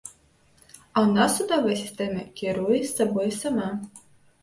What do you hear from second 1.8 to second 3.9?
сістэма кіруе сабой сама.